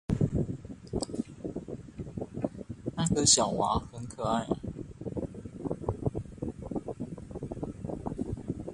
[2.95, 4.47] 那個小娃娃很可愛